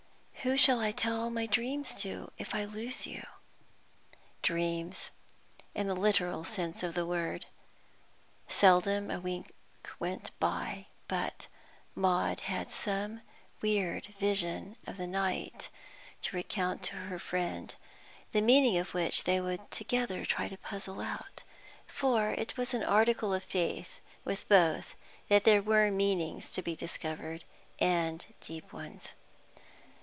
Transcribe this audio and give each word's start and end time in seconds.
Who 0.43 0.57
shall 0.57 0.79
I 0.79 0.91
tell 0.91 1.21
all 1.21 1.29
my 1.29 1.45
dreams 1.45 1.95
to, 2.01 2.31
if 2.35 2.55
I 2.55 2.65
lose 2.65 3.05
you?" 3.05 3.23
Dreams, 4.41 5.11
in 5.75 5.85
the 5.85 5.95
literal 5.95 6.43
sense 6.43 6.81
of 6.81 6.95
the 6.95 7.05
word. 7.05 7.45
Seldom 8.47 9.11
a 9.11 9.19
week 9.19 9.51
went 9.99 10.31
by, 10.39 10.87
but 11.07 11.45
Maud 11.93 12.39
had 12.39 12.71
some 12.71 13.21
weird 13.61 14.07
vision 14.19 14.77
of 14.87 14.97
the 14.97 15.05
night 15.05 15.69
to 16.23 16.35
recount 16.35 16.81
to 16.85 16.95
her 16.95 17.19
friend, 17.19 17.75
the 18.31 18.41
meaning 18.41 18.77
of 18.79 18.95
which 18.95 19.25
they 19.25 19.39
would 19.39 19.69
together 19.69 20.25
try 20.25 20.49
to 20.49 20.57
puzzle 20.57 21.01
out; 21.01 21.43
for 21.85 22.31
it 22.31 22.57
was 22.57 22.73
an 22.73 22.81
article 22.83 23.31
of 23.31 23.43
faith 23.43 23.99
with 24.25 24.49
both 24.49 24.95
that 25.29 25.43
there 25.43 25.61
were 25.61 25.91
meanings 25.91 26.51
to 26.53 26.63
be 26.63 26.75
discovered, 26.75 27.43
and 27.79 28.25
deep 28.41 28.73
ones. 28.73 29.11